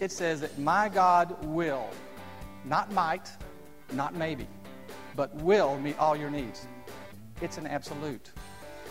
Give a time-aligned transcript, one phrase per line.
[0.00, 1.88] it says that my God will,
[2.64, 3.30] not might,
[3.92, 4.46] not maybe,
[5.14, 6.66] but will meet all your needs.
[7.40, 8.32] It's an absolute.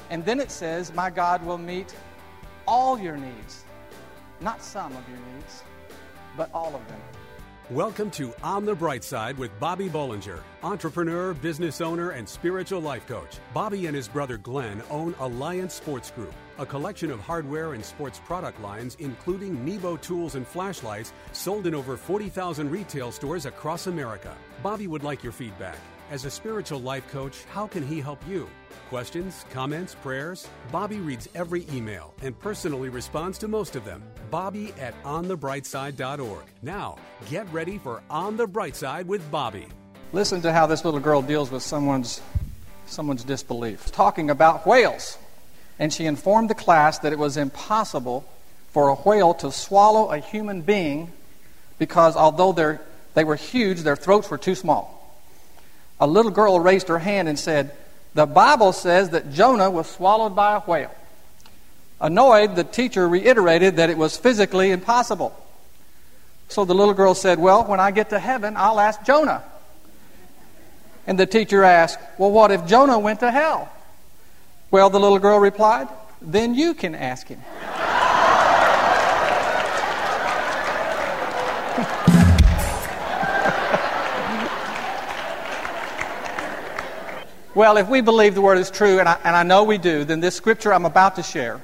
[0.09, 1.95] And then it says, My God will meet
[2.67, 3.65] all your needs,
[4.41, 5.63] not some of your needs,
[6.37, 6.99] but all of them.
[7.71, 13.07] Welcome to On the Bright Side with Bobby Bollinger, entrepreneur, business owner, and spiritual life
[13.07, 13.39] coach.
[13.55, 18.19] Bobby and his brother Glenn own Alliance Sports Group, a collection of hardware and sports
[18.19, 24.35] product lines, including Nebo tools and flashlights, sold in over 40,000 retail stores across America.
[24.63, 25.77] Bobby would like your feedback.
[26.11, 28.47] As a spiritual life coach, how can he help you?
[28.89, 30.47] Questions, comments, prayers?
[30.71, 34.03] Bobby reads every email and personally responds to most of them.
[34.29, 36.43] Bobby at onthebrightside.org.
[36.61, 36.97] Now,
[37.29, 39.67] get ready for On the Bright Side with Bobby.
[40.13, 42.21] Listen to how this little girl deals with someone's,
[42.85, 43.91] someone's disbelief.
[43.91, 45.17] Talking about whales.
[45.77, 48.25] And she informed the class that it was impossible
[48.71, 51.11] for a whale to swallow a human being
[51.77, 52.79] because although
[53.13, 54.95] they were huge, their throats were too small.
[55.99, 57.71] A little girl raised her hand and said,
[58.13, 60.93] The Bible says that Jonah was swallowed by a whale.
[61.99, 65.33] Annoyed, the teacher reiterated that it was physically impossible.
[66.49, 69.43] So the little girl said, Well, when I get to heaven, I'll ask Jonah.
[71.07, 73.71] And the teacher asked, Well, what if Jonah went to hell?
[74.71, 75.87] Well, the little girl replied,
[76.21, 77.39] Then you can ask him.
[87.55, 90.03] well, if we believe the word is true, and I, and I know we do,
[90.03, 91.61] then this scripture I'm about to share,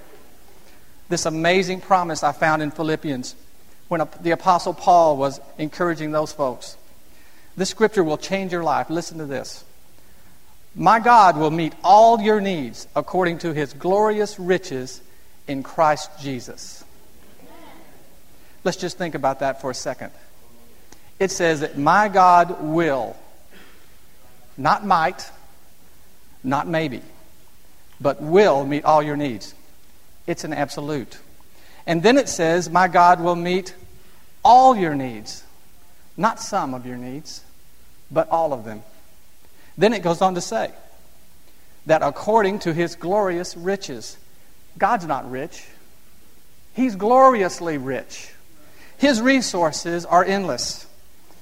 [1.10, 3.36] this amazing promise I found in Philippians
[3.88, 6.78] when the Apostle Paul was encouraging those folks.
[7.58, 8.90] This scripture will change your life.
[8.90, 9.66] Listen to this.
[10.76, 15.02] My God will meet all your needs according to his glorious riches
[15.48, 16.84] in Christ Jesus.
[18.64, 20.12] Let's just think about that for a second.
[21.20, 23.16] It says that my God will,
[24.58, 25.30] not might,
[26.44, 27.02] not maybe,
[28.00, 29.54] but will meet all your needs.
[30.26, 31.20] It's an absolute.
[31.86, 33.76] And then it says, My God will meet
[34.44, 35.44] all your needs,
[36.16, 37.44] not some of your needs,
[38.10, 38.84] but all of them.
[39.78, 40.72] Then it goes on to say
[41.86, 44.18] that according to his glorious riches,
[44.78, 45.66] God's not rich,
[46.74, 48.34] he's gloriously rich.
[48.98, 50.86] His resources are endless.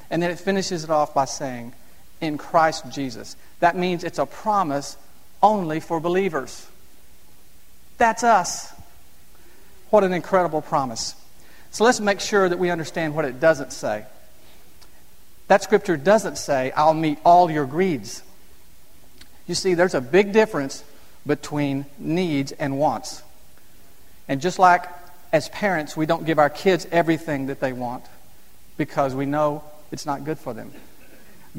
[0.09, 1.73] And then it finishes it off by saying,
[2.21, 3.35] in Christ Jesus.
[3.59, 4.97] That means it's a promise
[5.41, 6.67] only for believers.
[7.97, 8.73] That's us.
[9.89, 11.15] What an incredible promise.
[11.71, 14.05] So let's make sure that we understand what it doesn't say.
[15.49, 18.21] That scripture doesn't say, I'll meet all your greeds.
[19.47, 20.83] You see, there's a big difference
[21.25, 23.23] between needs and wants.
[24.27, 24.85] And just like
[25.33, 28.05] as parents, we don't give our kids everything that they want
[28.77, 30.71] because we know it's not good for them.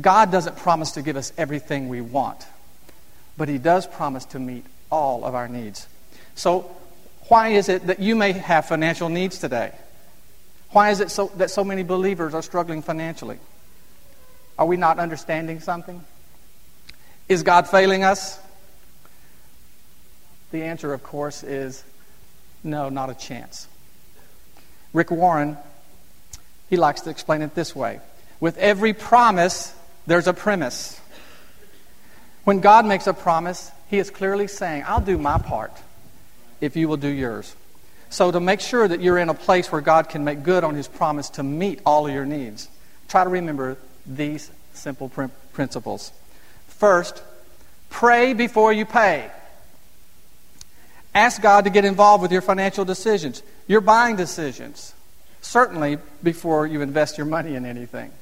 [0.00, 2.46] God doesn't promise to give us everything we want,
[3.36, 5.88] but He does promise to meet all of our needs.
[6.36, 6.70] So,
[7.26, 9.72] why is it that you may have financial needs today?
[10.70, 13.38] Why is it so, that so many believers are struggling financially?
[14.60, 16.04] Are we not understanding something?
[17.30, 18.38] Is God failing us?
[20.50, 21.82] The answer, of course, is
[22.62, 23.68] no, not a chance.
[24.92, 25.56] Rick Warren,
[26.68, 28.00] he likes to explain it this way
[28.38, 29.74] With every promise,
[30.06, 31.00] there's a premise.
[32.44, 35.72] When God makes a promise, He is clearly saying, I'll do my part
[36.60, 37.54] if you will do yours.
[38.10, 40.74] So, to make sure that you're in a place where God can make good on
[40.74, 42.68] His promise to meet all of your needs,
[43.08, 46.12] try to remember these simple pr- principles.
[46.68, 47.22] First,
[47.88, 49.30] pray before you pay.
[51.14, 54.94] Ask God to get involved with your financial decisions, your buying decisions,
[55.40, 58.12] certainly before you invest your money in anything.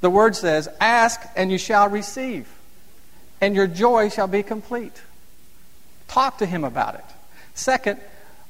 [0.00, 2.48] The word says, Ask and you shall receive,
[3.40, 5.02] and your joy shall be complete.
[6.06, 7.04] Talk to him about it.
[7.54, 8.00] Second,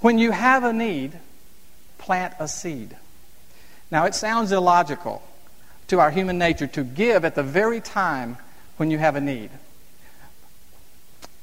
[0.01, 1.19] when you have a need,
[1.99, 2.97] plant a seed.
[3.91, 5.23] Now, it sounds illogical
[5.89, 8.37] to our human nature to give at the very time
[8.77, 9.51] when you have a need.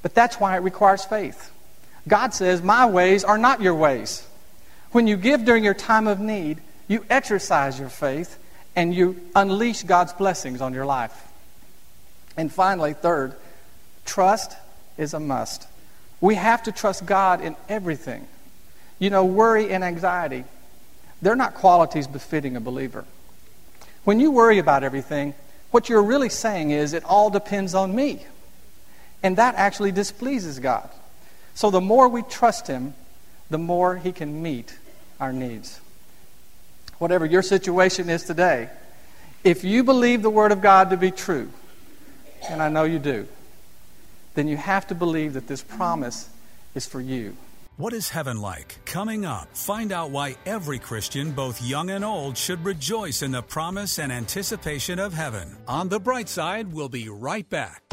[0.01, 1.51] But that's why it requires faith.
[2.07, 4.28] God says, My ways are not your ways.
[4.92, 8.38] When you give during your time of need, you exercise your faith
[8.75, 11.28] and you unleash God's blessings on your life.
[12.36, 13.36] And finally, third,
[14.06, 14.56] trust
[14.98, 15.68] is a must.
[16.19, 18.28] We have to trust God in everything.
[19.00, 20.44] You know, worry and anxiety,
[21.22, 23.06] they're not qualities befitting a believer.
[24.04, 25.34] When you worry about everything,
[25.72, 28.26] what you're really saying is, it all depends on me.
[29.24, 30.90] And that actually displeases God.
[31.54, 32.94] So the more we trust Him,
[33.50, 34.78] the more He can meet
[35.20, 35.80] our needs.
[37.04, 38.70] whatever your situation is today,
[39.44, 41.52] if you believe the Word of God to be true,
[42.50, 43.28] and I know you do,
[44.36, 46.30] then you have to believe that this promise
[46.76, 47.36] is for you.
[47.84, 48.80] What is heaven like?
[48.86, 53.42] Coming up, find out why every Christian, both young and old, should rejoice in the
[53.42, 55.58] promise and anticipation of heaven.
[55.68, 57.93] On the bright side, we'll be right back.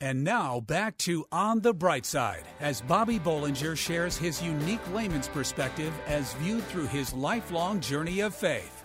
[0.00, 5.26] And now back to On the Bright Side as Bobby Bollinger shares his unique layman's
[5.26, 8.84] perspective as viewed through his lifelong journey of faith.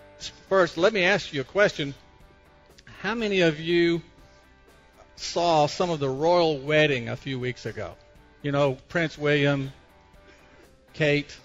[0.49, 1.93] First, let me ask you a question.
[3.01, 4.01] How many of you
[5.15, 7.93] saw some of the royal wedding a few weeks ago?
[8.41, 9.71] You know, Prince William,
[10.93, 11.37] Kate.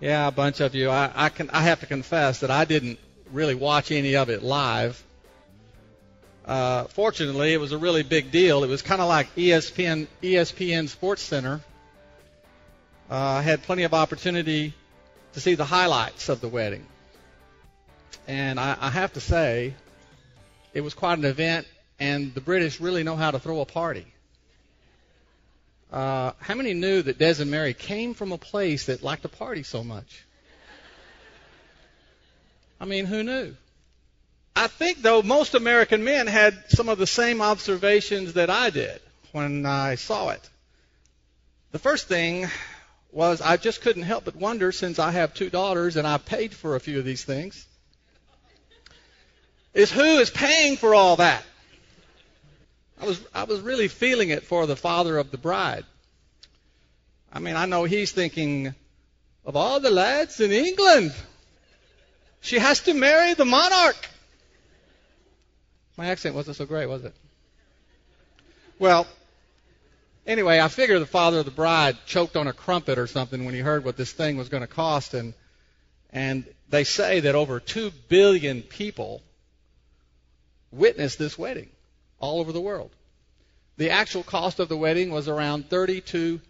[0.00, 0.88] Yeah, a bunch of you.
[0.88, 2.98] I, I can I have to confess that I didn't
[3.30, 5.04] really watch any of it live.
[6.50, 8.64] Uh, fortunately, it was a really big deal.
[8.64, 11.60] It was kind of like ESPN, ESPN Sports Center.
[13.08, 14.74] Uh, I had plenty of opportunity
[15.34, 16.84] to see the highlights of the wedding.
[18.26, 19.74] And I, I have to say,
[20.74, 21.68] it was quite an event,
[22.00, 24.06] and the British really know how to throw a party.
[25.92, 29.28] Uh, how many knew that Des and Mary came from a place that liked to
[29.28, 30.24] party so much?
[32.80, 33.54] I mean, who knew?
[34.54, 39.00] I think, though, most American men had some of the same observations that I did
[39.32, 40.48] when I saw it.
[41.72, 42.48] The first thing
[43.12, 46.54] was I just couldn't help but wonder, since I have two daughters and I paid
[46.54, 47.66] for a few of these things,
[49.72, 51.44] is who is paying for all that?
[53.00, 55.84] I was, I was really feeling it for the father of the bride.
[57.32, 58.74] I mean, I know he's thinking
[59.46, 61.14] of all the lads in England.
[62.40, 64.08] She has to marry the monarch.
[66.00, 67.14] My accent wasn't so great, was it?
[68.78, 69.06] Well,
[70.26, 73.52] anyway, I figure the father of the bride choked on a crumpet or something when
[73.52, 75.34] he heard what this thing was going to cost, and
[76.08, 79.20] and they say that over two billion people
[80.72, 81.68] witnessed this wedding
[82.18, 82.92] all over the world.
[83.76, 86.40] The actual cost of the wedding was around thirty-two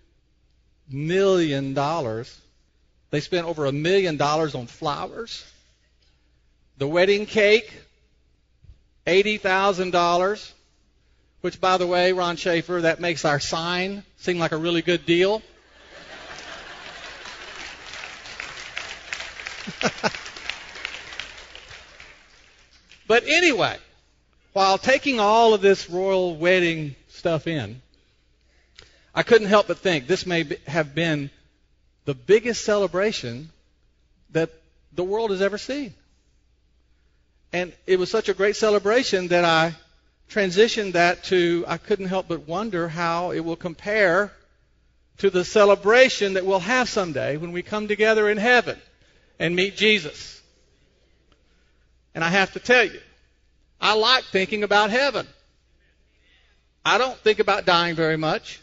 [0.88, 2.40] million dollars.
[3.10, 5.44] They spent over a million dollars on flowers.
[6.78, 7.72] The wedding cake
[9.10, 10.52] $80,000,
[11.40, 15.04] which, by the way, Ron Schaefer, that makes our sign seem like a really good
[15.04, 15.42] deal.
[23.08, 23.76] but anyway,
[24.52, 27.82] while taking all of this royal wedding stuff in,
[29.12, 31.30] I couldn't help but think this may have been
[32.04, 33.50] the biggest celebration
[34.30, 34.50] that
[34.92, 35.94] the world has ever seen.
[37.52, 39.74] And it was such a great celebration that I
[40.30, 44.32] transitioned that to, I couldn't help but wonder how it will compare
[45.18, 48.78] to the celebration that we'll have someday when we come together in heaven
[49.38, 50.40] and meet Jesus.
[52.14, 53.00] And I have to tell you,
[53.80, 55.26] I like thinking about heaven.
[56.84, 58.60] I don't think about dying very much,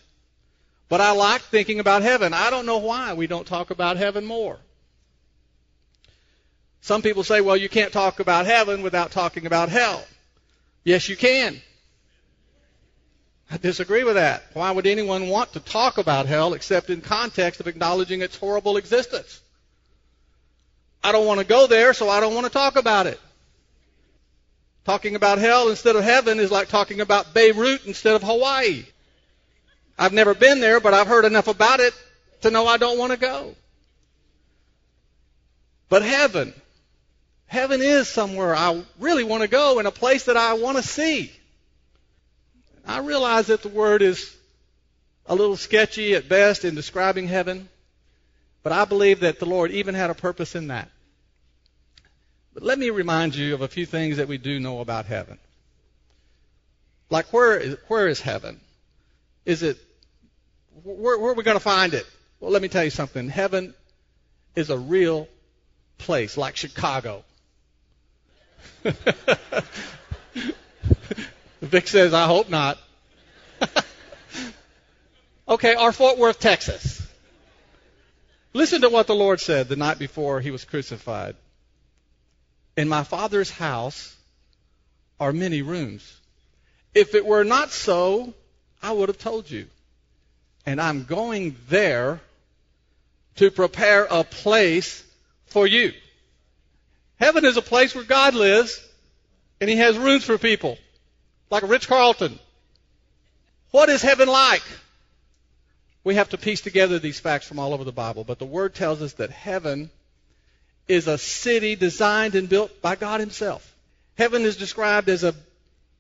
[0.90, 2.34] but I like thinking about heaven.
[2.34, 4.58] I don't know why we don't talk about heaven more.
[6.82, 10.06] Some people say, well, you can't talk about heaven without talking about hell.
[10.84, 11.62] Yes, you can.
[13.50, 14.44] I disagree with that.
[14.54, 18.78] Why would anyone want to talk about hell except in context of acknowledging its horrible
[18.78, 19.42] existence?
[21.04, 23.20] I don't want to go there, so I don't want to talk about it.
[24.84, 28.86] Talking about hell instead of heaven is like talking about Beirut instead of Hawaii.
[29.98, 31.94] I've never been there, but I've heard enough about it
[32.42, 33.56] to know I don't want to go.
[35.90, 36.54] But heaven,
[37.48, 40.84] Heaven is somewhere I really want to go and a place that I want to
[40.84, 41.32] see.
[42.86, 44.36] I realize that the word is
[45.26, 47.68] a little sketchy at best in describing heaven,
[48.64, 50.90] but I believe that the Lord even had a purpose in that.
[52.54, 55.38] But let me remind you of a few things that we do know about heaven.
[57.10, 58.60] Like, where is, where is heaven?
[59.46, 59.78] Is it,
[60.84, 62.06] where, where are we going to find it?
[62.40, 63.30] Well, let me tell you something.
[63.30, 63.74] Heaven
[64.56, 65.28] is a real
[65.98, 67.24] place, like Chicago.
[71.62, 72.78] Vic says, I hope not.
[75.50, 77.06] okay, our Fort Worth, Texas.
[78.54, 81.36] Listen to what the Lord said the night before he was crucified.
[82.76, 84.16] In my Father's house
[85.20, 86.20] are many rooms.
[86.94, 88.34] If it were not so,
[88.82, 89.68] I would have told you.
[90.66, 92.20] And I'm going there
[93.36, 95.04] to prepare a place
[95.46, 95.94] for you.
[97.20, 98.82] Heaven is a place where God lives,
[99.60, 100.78] and He has rooms for people,
[101.50, 102.38] like a Ritz Carlton.
[103.72, 104.64] What is heaven like?
[106.04, 108.76] We have to piece together these facts from all over the Bible, but the Word
[108.76, 109.90] tells us that heaven
[110.88, 113.76] is a city designed and built by God Himself.
[114.18, 115.36] Heaven is described as a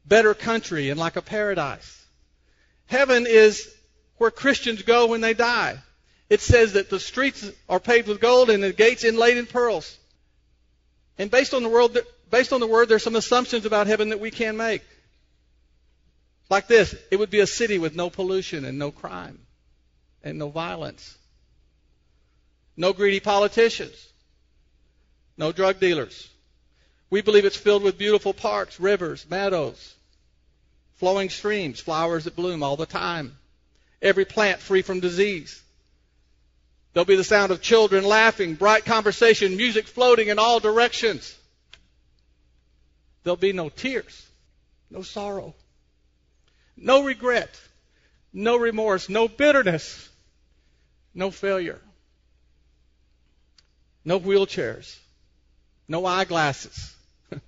[0.05, 2.05] better country and like a paradise.
[2.86, 3.69] Heaven is
[4.17, 5.77] where Christians go when they die.
[6.29, 9.97] It says that the streets are paved with gold and the gates inlaid in pearls.
[11.17, 11.97] And based on the world,
[12.29, 14.83] based on the word, there's some assumptions about heaven that we can make.
[16.50, 19.39] Like this, it would be a city with no pollution and no crime
[20.24, 21.17] and no violence.
[22.75, 24.07] No greedy politicians.
[25.38, 26.29] No drug dealers.
[27.09, 29.95] We believe it's filled with beautiful parks, rivers, meadows,
[30.95, 33.38] flowing streams, flowers that bloom all the time.
[34.01, 35.62] Every plant free from disease.
[36.97, 41.37] There'll be the sound of children laughing, bright conversation, music floating in all directions.
[43.21, 44.25] There'll be no tears,
[44.89, 45.53] no sorrow,
[46.75, 47.51] no regret,
[48.33, 50.09] no remorse, no bitterness,
[51.13, 51.79] no failure,
[54.03, 54.97] no wheelchairs,
[55.87, 56.95] no eyeglasses,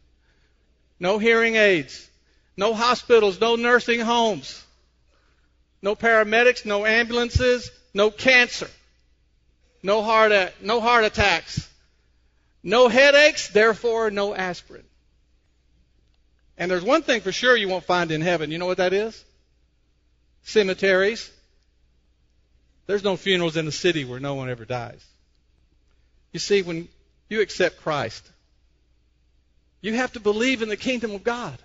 [0.99, 2.07] no hearing aids,
[2.55, 4.63] no hospitals, no nursing homes,
[5.81, 8.69] no paramedics, no ambulances, no cancer
[9.81, 10.31] no heart,
[10.62, 11.69] no heart attacks,
[12.63, 14.83] no headaches, therefore no aspirin.
[16.57, 18.51] And there's one thing for sure you won't find in heaven.
[18.51, 19.24] You know what that is?
[20.43, 21.31] Cemeteries.
[22.86, 25.03] There's no funerals in the city where no one ever dies.
[26.33, 26.89] You see, when
[27.29, 28.27] you accept Christ,
[29.81, 31.57] you have to believe in the kingdom of God.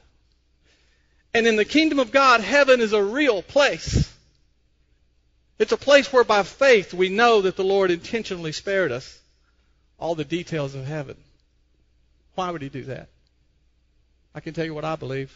[1.33, 4.14] And in the kingdom of God, heaven is a real place.
[5.59, 9.21] It's a place where by faith we know that the Lord intentionally spared us
[9.99, 11.17] all the details of heaven.
[12.35, 13.09] Why would he do that?
[14.35, 15.33] I can tell you what I believe.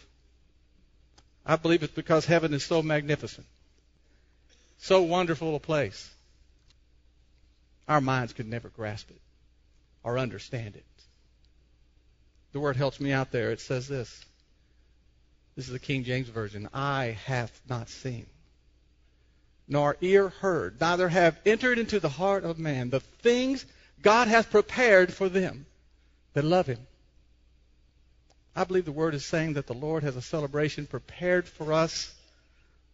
[1.47, 3.47] I believe it's because heaven is so magnificent,
[4.79, 6.11] so wonderful a place.
[7.87, 9.21] Our minds could never grasp it
[10.03, 10.85] or understand it.
[12.53, 13.53] The word helps me out there.
[13.53, 14.25] It says this.
[15.55, 16.69] This is the King James Version.
[16.75, 18.27] Eye hath not seen
[19.69, 23.67] nor ear heard, neither have entered into the heart of man the things
[24.01, 25.67] God hath prepared for them
[26.33, 26.87] that love him.
[28.57, 32.13] I believe the word is saying that the Lord has a celebration prepared for us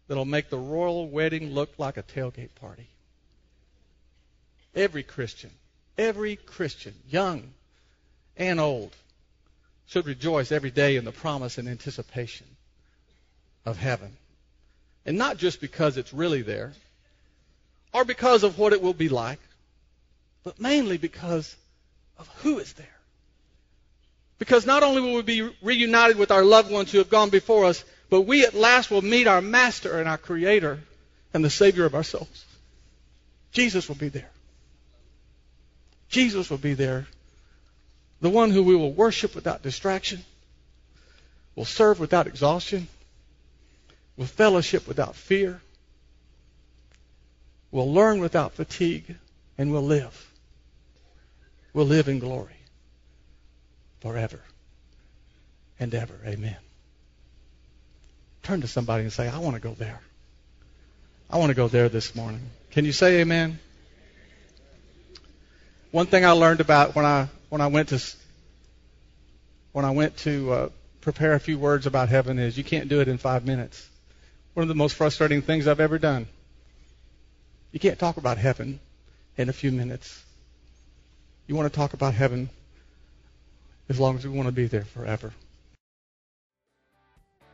[0.09, 2.89] that'll make the royal wedding look like a tailgate party.
[4.75, 5.51] Every Christian,
[5.97, 7.55] every Christian, young
[8.37, 8.95] and old,
[9.87, 12.47] should rejoice every day in the promise and anticipation
[13.65, 14.17] of heaven.
[15.07, 16.73] And not just because it's really there,
[17.93, 19.39] or because of what it will be like,
[20.43, 21.55] but mainly because
[22.19, 22.87] of who is there.
[24.39, 27.67] Because not only will we be reunited with our loved ones who have gone before
[27.67, 30.81] us, but we at last will meet our Master and our Creator
[31.33, 32.45] and the Savior of our souls.
[33.53, 34.31] Jesus will be there.
[36.09, 37.07] Jesus will be there.
[38.21, 40.25] The one who we will worship without distraction,
[41.55, 42.89] will serve without exhaustion,
[44.17, 45.61] will fellowship without fear,
[47.75, 49.17] We'll learn without fatigue,
[49.59, 50.31] and we'll live.
[51.73, 52.55] We'll live in glory
[54.01, 54.39] forever
[55.81, 56.15] and ever.
[56.25, 56.57] Amen.
[58.45, 60.01] Turn to somebody and say, I want to go there.
[61.29, 62.43] I want to go there this morning.
[62.71, 63.59] Can you say amen?
[65.91, 68.01] One thing I learned about when I when I went to
[69.73, 70.69] when I went to uh,
[71.01, 73.89] prepare a few words about heaven is you can't do it in five minutes
[74.55, 76.27] one of the most frustrating things I've ever done.
[77.73, 78.81] You can't talk about heaven
[79.37, 80.25] in a few minutes.
[81.47, 82.49] You want to talk about heaven
[83.89, 85.33] as long as we want to be there forever.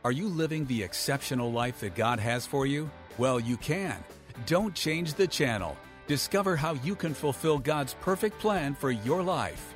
[0.03, 2.89] Are you living the exceptional life that God has for you?
[3.17, 4.03] Well, you can.
[4.45, 5.77] Don't change the channel.
[6.07, 9.73] Discover how you can fulfill God's perfect plan for your life.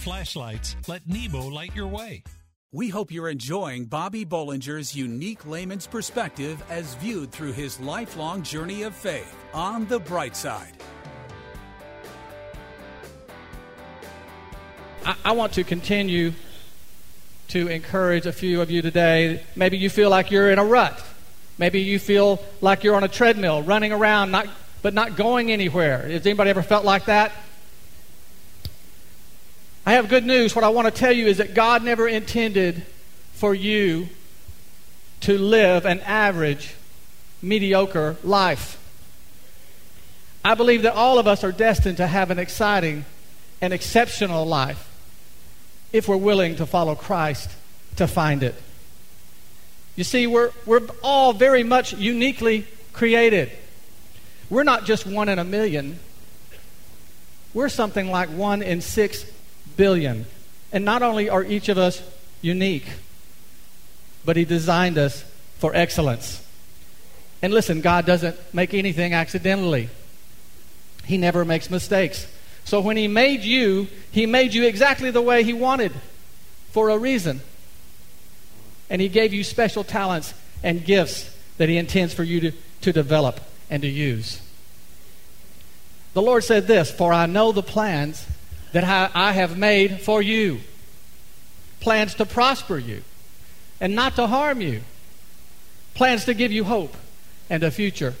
[0.00, 2.22] in flashlights, let Nebo light your way.
[2.72, 8.84] We hope you're enjoying Bobby Bollinger's unique layman's perspective as viewed through his lifelong journey
[8.84, 10.72] of faith on the bright side.
[15.04, 16.32] I, I want to continue
[17.48, 19.42] to encourage a few of you today.
[19.56, 21.02] Maybe you feel like you're in a rut.
[21.58, 24.46] Maybe you feel like you're on a treadmill, running around, not,
[24.82, 26.08] but not going anywhere.
[26.08, 27.32] Has anybody ever felt like that?
[29.86, 30.54] I have good news.
[30.54, 32.84] What I want to tell you is that God never intended
[33.32, 34.08] for you
[35.20, 36.74] to live an average,
[37.40, 38.76] mediocre life.
[40.44, 43.04] I believe that all of us are destined to have an exciting
[43.60, 44.86] and exceptional life
[45.92, 47.50] if we're willing to follow Christ
[47.96, 48.54] to find it.
[49.96, 53.50] You see, we're, we're all very much uniquely created.
[54.48, 55.98] We're not just one in a million,
[57.52, 59.24] we're something like one in six
[59.80, 60.26] billion.
[60.72, 62.02] And not only are each of us
[62.42, 62.86] unique,
[64.26, 65.24] but He designed us
[65.58, 66.46] for excellence.
[67.40, 69.88] And listen, God doesn't make anything accidentally,
[71.06, 72.26] He never makes mistakes.
[72.64, 75.92] So when He made you, He made you exactly the way He wanted
[76.72, 77.40] for a reason.
[78.90, 82.92] And He gave you special talents and gifts that He intends for you to, to
[82.92, 83.40] develop
[83.70, 84.42] and to use.
[86.12, 88.26] The Lord said this For I know the plans
[88.72, 90.60] that I have made for you
[91.80, 93.02] plans to prosper you
[93.80, 94.82] and not to harm you,
[95.94, 96.94] plans to give you hope
[97.48, 98.14] and a future.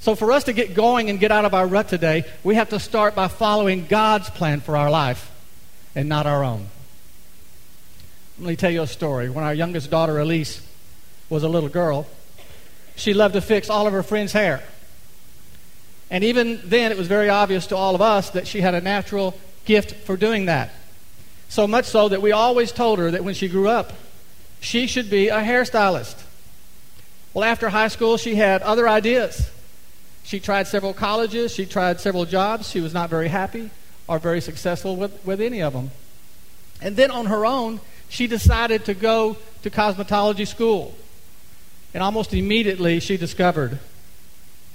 [0.00, 2.68] So, for us to get going and get out of our rut today, we have
[2.70, 5.30] to start by following God's plan for our life
[5.94, 6.68] and not our own.
[8.38, 9.30] Let me tell you a story.
[9.30, 10.66] When our youngest daughter, Elise,
[11.28, 12.06] was a little girl,
[12.94, 14.62] she loved to fix all of her friends' hair.
[16.10, 18.80] And even then, it was very obvious to all of us that she had a
[18.80, 20.70] natural gift for doing that.
[21.48, 23.92] So much so that we always told her that when she grew up,
[24.60, 26.22] she should be a hairstylist.
[27.34, 29.50] Well, after high school, she had other ideas.
[30.22, 32.70] She tried several colleges, she tried several jobs.
[32.70, 33.70] She was not very happy
[34.08, 35.90] or very successful with, with any of them.
[36.80, 40.94] And then on her own, she decided to go to cosmetology school.
[41.94, 43.78] And almost immediately, she discovered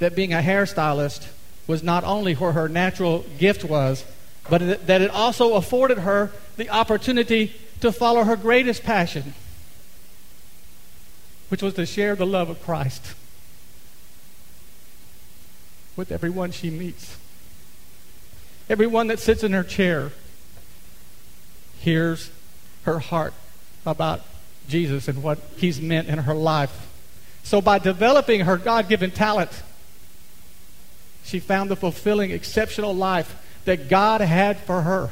[0.02, 1.28] that being a hairstylist
[1.68, 4.04] was not only where her natural gift was,
[4.50, 9.36] but that it also afforded her the opportunity to follow her greatest passion,
[11.50, 13.14] which was to share the love of Christ
[15.96, 17.16] with everyone she meets.
[18.72, 20.12] Everyone that sits in her chair
[21.80, 22.32] hears
[22.86, 23.36] her heart
[23.86, 24.22] about
[24.68, 26.88] Jesus and what he's meant in her life.
[27.44, 29.52] So, by developing her God given talent,
[31.24, 35.10] she found the fulfilling, exceptional life that God had for her.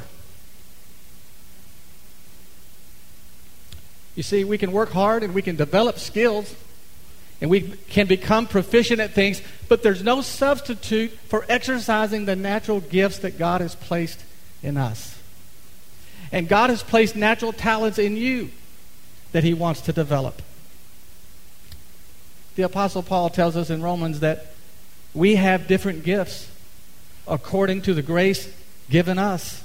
[4.16, 6.54] You see, we can work hard and we can develop skills
[7.40, 12.80] and we can become proficient at things, but there's no substitute for exercising the natural
[12.80, 14.22] gifts that God has placed
[14.62, 15.18] in us.
[16.32, 18.50] And God has placed natural talents in you
[19.32, 20.42] that He wants to develop.
[22.56, 24.52] The Apostle Paul tells us in Romans that
[25.14, 26.48] we have different gifts
[27.26, 28.52] according to the grace
[28.88, 29.64] given us.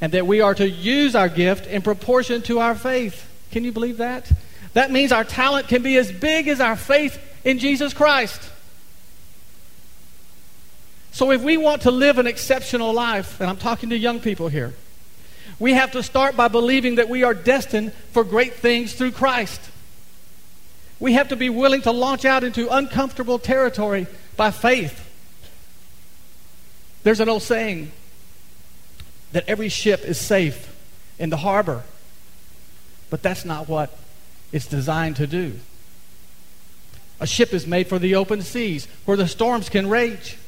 [0.00, 3.28] And that we are to use our gift in proportion to our faith.
[3.52, 4.30] Can you believe that?
[4.72, 8.40] That means our talent can be as big as our faith in Jesus Christ.
[11.12, 14.48] So if we want to live an exceptional life, and I'm talking to young people
[14.48, 14.72] here,
[15.58, 19.60] we have to start by believing that we are destined for great things through Christ.
[20.98, 25.08] We have to be willing to launch out into uncomfortable territory by faith.
[27.02, 27.92] There's an old saying
[29.32, 30.74] that every ship is safe
[31.18, 31.82] in the harbor.
[33.10, 33.96] But that's not what
[34.52, 35.58] it's designed to do.
[37.20, 40.38] A ship is made for the open seas where the storms can rage.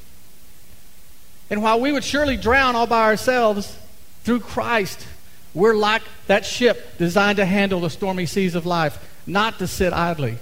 [1.51, 3.77] And while we would surely drown all by ourselves,
[4.25, 5.07] through Christ,
[5.53, 9.93] we're like that ship designed to handle the stormy seas of life, not to sit
[9.93, 10.39] idly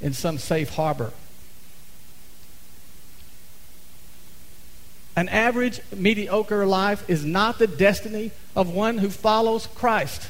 [0.00, 1.12] in some safe harbor.
[5.16, 10.28] An average, mediocre life is not the destiny of one who follows Christ.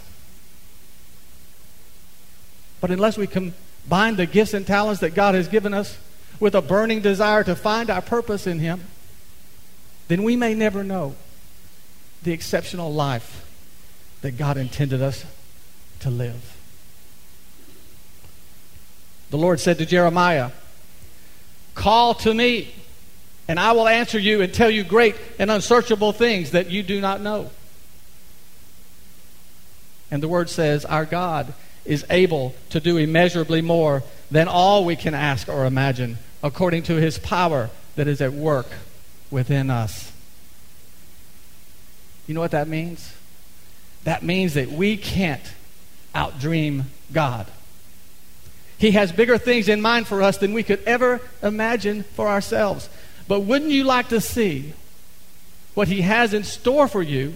[2.81, 5.99] But unless we combine the gifts and talents that God has given us
[6.39, 8.83] with a burning desire to find our purpose in Him,
[10.07, 11.17] then we may never know
[12.23, 13.45] the exceptional life
[14.23, 15.25] that God intended us
[16.01, 16.57] to live.
[19.31, 20.53] The Lord said to Jeremiah,
[21.75, 22.73] Call to me
[23.49, 27.01] and I will answer you and tell you great and unsearchable things that you do
[27.01, 27.51] not know.
[30.11, 31.53] And the word says, Our God
[31.85, 36.95] is able to do immeasurably more than all we can ask or imagine, according to
[36.95, 38.67] his power that is at work
[39.31, 40.13] within us.
[42.27, 43.13] You know what that means?
[44.05, 45.43] That means that we can't
[46.15, 47.47] outdream God.
[48.79, 52.89] He has bigger things in mind for us than we could ever imagine for ourselves.
[53.29, 54.73] But wouldn't you like to see
[55.75, 57.35] what He has in store for you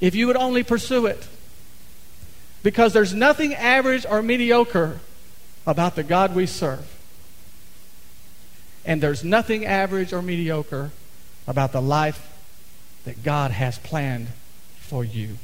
[0.00, 1.26] if you would only pursue it?
[2.62, 5.00] Because there's nothing average or mediocre
[5.66, 6.90] about the God we serve.
[8.84, 10.90] And there's nothing average or mediocre
[11.46, 12.30] about the life
[13.04, 14.28] that God has planned
[14.78, 15.36] for you.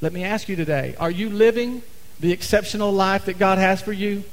[0.00, 1.82] Let me ask you today are you living
[2.20, 4.24] the exceptional life that God has for you?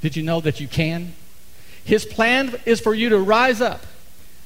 [0.00, 1.14] Did you know that you can?
[1.84, 3.84] His plan is for you to rise up,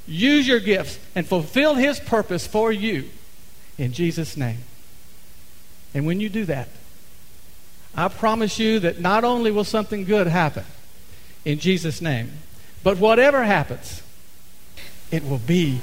[0.07, 3.09] use your gifts, and fulfill His purpose for you
[3.79, 4.59] in Jesus' name.
[5.95, 6.69] And when you do that,
[7.95, 10.65] I promise you that not only will something good happen
[11.45, 12.33] in Jesus' name,
[12.83, 14.03] but whatever happens,
[15.11, 15.81] it will be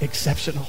[0.00, 0.68] exceptional.